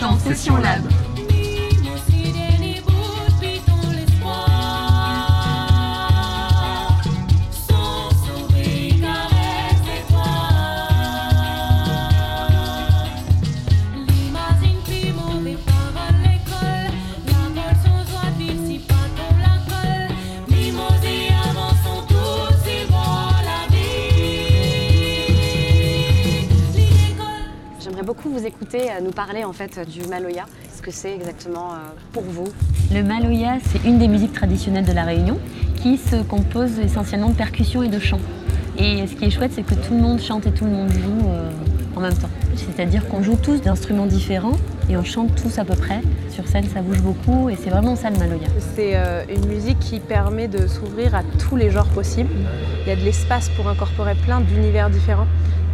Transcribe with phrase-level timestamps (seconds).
[0.00, 0.82] Dans Session Lab.
[28.80, 30.44] Euh, nous parler en fait du Maloya.
[30.74, 31.76] Ce que c'est exactement euh,
[32.12, 32.48] pour vous?
[32.92, 35.38] Le maloya, c'est une des musiques traditionnelles de la Réunion
[35.76, 38.20] qui se compose essentiellement de percussions et de chants.
[38.78, 40.90] Et ce qui est chouette, c'est que tout le monde chante et tout le monde
[40.90, 41.50] joue euh,
[41.96, 42.30] en même temps.
[42.56, 44.56] C'est-à-dire qu'on joue tous d'instruments différents
[44.88, 46.00] et on chante tous à peu près.
[46.30, 48.48] Sur scène, ça bouge beaucoup et c'est vraiment ça le maloya.
[48.74, 52.30] C'est euh, une musique qui permet de s'ouvrir à tous les genres possibles.
[52.82, 55.26] Il y a de l'espace pour incorporer plein d'univers différents.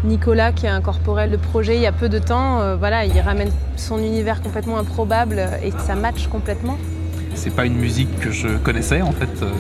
[0.05, 3.19] Nicolas, qui a incorporé le projet il y a peu de temps, euh, voilà, il
[3.20, 6.78] ramène son univers complètement improbable et ça match complètement.
[7.34, 9.28] C'est pas une musique que je connaissais en fait.
[9.42, 9.50] Euh,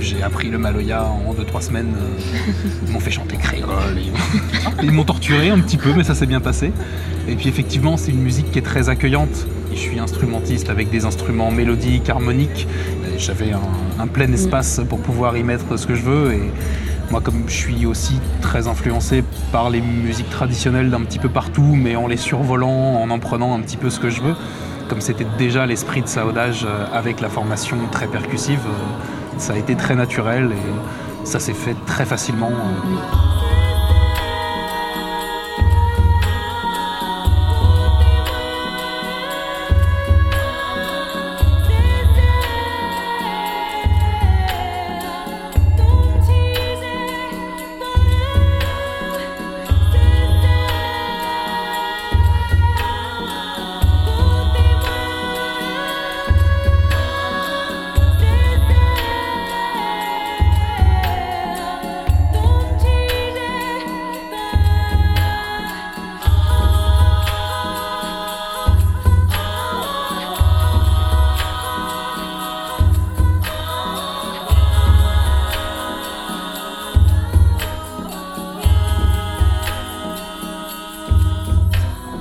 [0.00, 1.94] j'ai appris le Maloya en 2-3 semaines.
[1.96, 2.50] euh,
[2.86, 3.68] ils m'ont fait chanter créole.
[3.96, 4.12] Ils,
[4.82, 6.72] ils m'ont torturé un petit peu, mais ça s'est bien passé.
[7.28, 9.46] Et puis effectivement, c'est une musique qui est très accueillante.
[9.72, 12.66] Je suis instrumentiste avec des instruments mélodiques, harmoniques.
[13.18, 13.60] J'avais un,
[14.02, 16.32] un plein espace pour pouvoir y mettre ce que je veux.
[16.34, 16.50] Et
[17.10, 21.74] moi, comme je suis aussi très influencé par les musiques traditionnelles d'un petit peu partout,
[21.76, 24.34] mais en les survolant, en en prenant un petit peu ce que je veux,
[24.88, 29.56] comme c'était déjà l'esprit de Saudage euh, avec la formation très percussive, euh, ça a
[29.56, 32.50] été très naturel et ça s'est fait très facilement.
[32.50, 33.33] euh.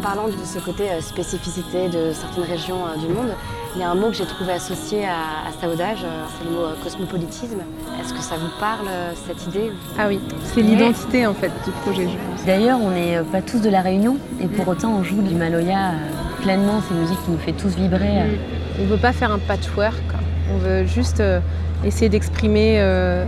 [0.04, 3.30] Parlant de ce côté euh, spécificité de certaines régions euh, du monde,
[3.76, 6.52] il y a un mot que j'ai trouvé associé à, à Saudage, euh, c'est le
[6.52, 7.62] mot euh, cosmopolitisme.
[8.02, 11.72] Est-ce que ça vous parle, euh, cette idée Ah oui, c'est l'identité en fait du
[11.84, 12.46] projet, je pense.
[12.46, 15.36] D'ailleurs, on n'est euh, pas tous de la Réunion et pour autant on joue du
[15.36, 16.82] maloya euh, pleinement.
[16.88, 18.22] C'est une musique qui nous fait tous vibrer.
[18.22, 18.36] euh.
[18.80, 20.04] On ne veut pas faire un patchwork,
[20.54, 21.40] on veut juste euh,
[21.86, 23.24] essayer d'exprimer euh,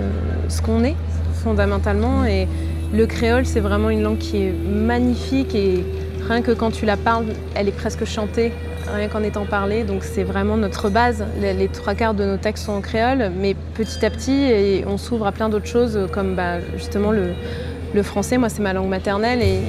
[0.49, 0.95] ce qu'on est
[1.41, 2.25] fondamentalement.
[2.25, 2.47] Et
[2.93, 5.85] le créole, c'est vraiment une langue qui est magnifique et
[6.27, 7.25] rien que quand tu la parles,
[7.55, 8.51] elle est presque chantée,
[8.93, 9.83] rien qu'en étant parlée.
[9.83, 11.25] Donc c'est vraiment notre base.
[11.41, 14.97] Les, trois quarts de nos textes sont en créole, mais petit à petit, et on
[14.97, 17.33] s'ouvre à plein d'autres choses comme bah, justement le,
[18.03, 18.37] français.
[18.37, 19.61] Moi, c'est ma langue maternelle et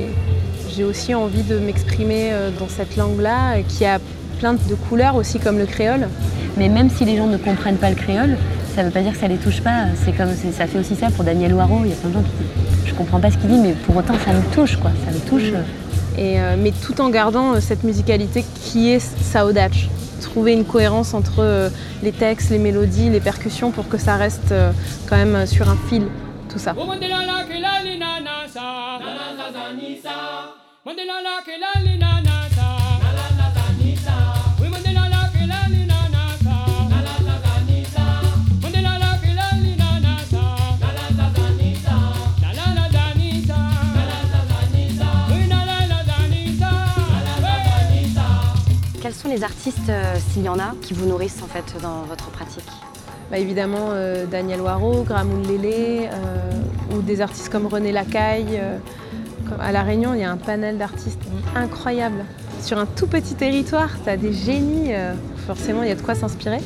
[0.75, 4.00] j'ai aussi envie de m'exprimer euh, dans cette langue-là, euh, qui a
[4.41, 6.09] plein de couleurs aussi comme le créole.
[6.56, 8.37] Mais même si les gens ne comprennent pas le créole,
[8.75, 9.84] ça ne veut pas dire que ça les touche pas.
[10.05, 11.83] C'est comme ça fait aussi ça pour Daniel Waro.
[11.84, 13.72] Il y a plein de gens qui disent je comprends pas ce qu'il dit, mais
[13.72, 14.91] pour autant ça me touche quoi.
[15.06, 15.53] Ça me touche.
[16.19, 19.88] Euh, mais tout en gardant euh, cette musicalité qui est Saudach.
[20.21, 21.69] Trouver une cohérence entre euh,
[22.03, 24.54] les textes, les mélodies, les percussions pour que ça reste
[25.09, 26.06] quand même sur un fil,
[26.50, 26.75] tout ça.
[49.36, 52.64] Les artistes, euh, s'il y en a, qui vous nourrissent en fait dans votre pratique
[53.30, 58.58] Bah, évidemment euh, Daniel Waro, Gramoun Lélé, euh, ou des artistes comme René Lacaille.
[58.58, 58.78] euh,
[59.60, 61.20] à La Réunion, il y a un panel d'artistes
[61.54, 62.24] incroyable.
[62.62, 65.12] Sur un tout petit territoire, tu as des génies, euh,
[65.47, 66.60] forcément il y a de quoi s'inspirer.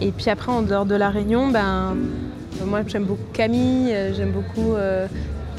[0.00, 1.94] Et puis après, en dehors de La Réunion, ben,
[2.66, 4.74] moi j'aime beaucoup Camille, j'aime beaucoup...
[4.74, 5.06] Euh,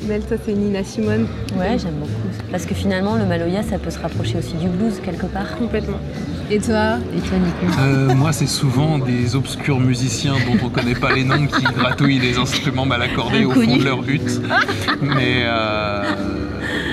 [0.08, 1.26] Mel, toi c'est Nina Simone.
[1.58, 2.12] Ouais, j'aime beaucoup.
[2.52, 5.58] Parce que finalement, le maloya, ça peut se rapprocher aussi du blues quelque part.
[5.58, 5.98] Complètement.
[6.50, 10.96] Et toi Et toi, Nico Euh, moi, c'est souvent des obscurs musiciens dont on connaît
[10.96, 14.42] pas les noms qui gratouillent des instruments mal accordés au fond de leur hutte.
[15.02, 16.04] Mais euh,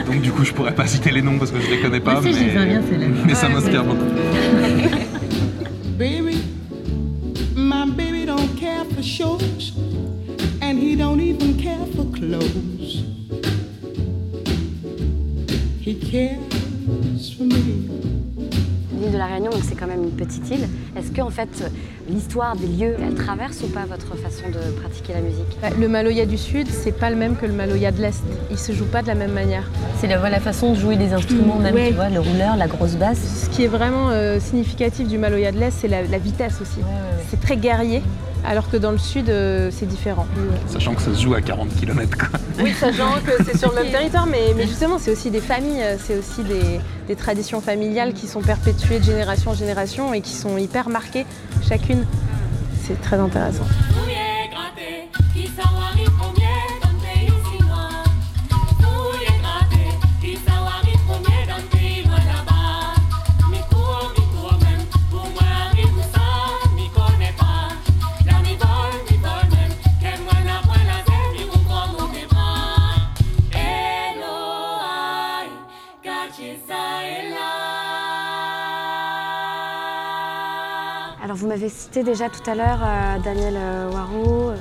[0.07, 2.21] donc du coup, je pourrais pas citer les noms parce que je les connais pas.
[2.21, 4.05] Moi je bien, mais, mais ça m'inspire beaucoup.
[5.97, 6.39] Baby,
[7.55, 9.73] my baby don't care for shows,
[10.61, 13.05] and he don't even care for clothes.
[15.81, 16.54] He cares
[19.27, 20.69] la Réunion, donc c'est quand même une petite île.
[20.97, 21.71] Est-ce que en fait
[22.09, 25.89] l'histoire des lieux, elle traverse ou pas votre façon de pratiquer la musique Bah, Le
[25.89, 28.23] Maloya du Sud, c'est pas le même que le Maloya de l'Est.
[28.51, 29.65] Il se joue pas de la même manière.
[30.01, 31.89] C'est la, la façon de jouer des instruments, même, Ouais.
[31.89, 33.45] tu vois, le rouleur, la grosse basse.
[33.45, 36.81] Ce qui est vraiment euh, significatif du Maloya de l'Est, c'est la, la vitesse aussi.
[37.31, 38.03] C'est très guerrier,
[38.45, 40.27] alors que dans le Sud, euh, c'est différent.
[40.69, 42.17] Sachant que ça se joue à 40 km.
[42.17, 42.39] Quoi.
[42.63, 45.83] Oui, sachant que c'est sur le même territoire, mais, mais justement, c'est aussi des familles,
[45.83, 50.21] euh, c'est aussi des, des traditions familiales qui sont perpétuées de génération en génération et
[50.21, 51.27] qui sont hyper marquées
[51.67, 52.05] chacune.
[52.87, 53.65] C'est très intéressant.
[81.23, 84.53] Alors vous m'avez cité déjà tout à l'heure euh, Daniel euh, Waro.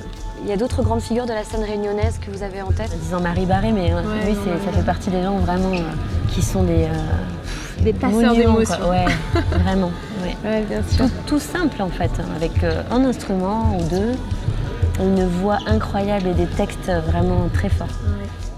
[0.42, 2.90] Il y a d'autres grandes figures de la scène réunionnaise que vous avez en tête
[2.98, 5.36] Disant Marie Barré, mais euh, Ouais, lui, non, c'est- Marie ça fait partie des gens
[5.38, 5.80] vraiment euh,
[6.28, 6.84] qui sont des.
[6.84, 8.88] euh, Des passeurs d'émotions.
[8.88, 9.04] Ouais,
[9.64, 9.90] vraiment.
[10.22, 10.36] ouais.
[10.44, 11.04] Ouais, bien sûr.
[11.06, 14.12] Tout, tout simple en fait, hein, avec euh, un instrument ou deux,
[15.00, 17.88] une voix incroyable et des textes vraiment très forts.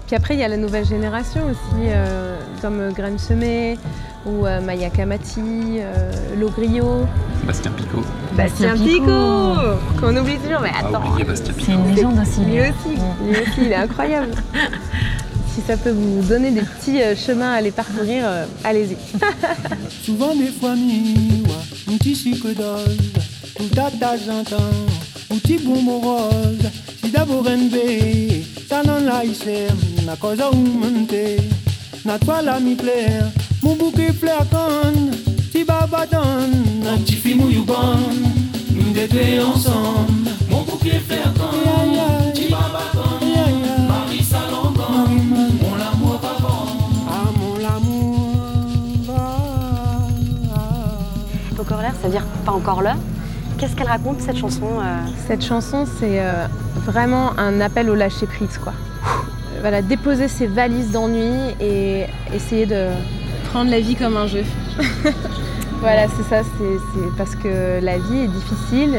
[0.07, 3.77] Puis après, il y a la nouvelle génération aussi, euh, comme Graine Semé
[4.25, 7.05] ou euh, Maya Kamati, euh, Logrio,
[7.45, 8.03] Bastien Picot.
[8.35, 9.99] Bastien Pico, Picot.
[9.99, 11.01] qu'on oublie toujours, mais attends,
[11.55, 12.41] C'est une légende aussi.
[12.41, 14.31] lui aussi, lui aussi, il est incroyable.
[15.55, 18.97] si ça peut vous donner des petits euh, chemins à aller parcourir, euh, allez-y.
[20.05, 22.53] Souvent des fois un petit sucre
[25.31, 26.69] un bonbon rose,
[27.01, 27.47] si d'abord
[28.69, 29.07] ça n'en
[30.51, 31.13] ou monte,
[32.07, 33.25] na toi la mi plaire,
[33.61, 35.11] mon bouquet fleur con,
[35.51, 37.99] si baba donne, un petit film ou you bon,
[38.71, 45.09] nous deux deux ensemble, mon bouquet fleur con, si baba donne, Marie Salongon,
[45.61, 46.67] mon amour avant,
[47.09, 48.31] ah mon amour
[49.05, 50.07] va.
[51.57, 52.95] Pas encore l'air, ça veut dire pas encore l'heure.
[53.57, 56.47] Qu'est-ce qu'elle raconte cette chanson euh, Cette chanson, c'est euh,
[56.85, 58.71] vraiment un appel au lâcher prise, quoi.
[59.69, 62.87] Voilà, déposer ses valises d'ennui et essayer de
[63.49, 64.45] prendre la vie comme un jeu.
[65.81, 68.97] voilà, c'est ça, c'est parce que la vie est difficile,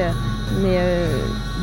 [0.60, 1.08] mais euh,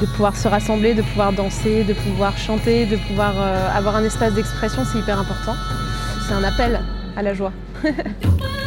[0.02, 4.04] de pouvoir se rassembler, de pouvoir danser, de pouvoir chanter, de pouvoir euh, avoir un
[4.04, 5.54] espace d'expression, c'est hyper important.
[6.28, 6.80] C'est un appel
[7.16, 7.52] à la joie.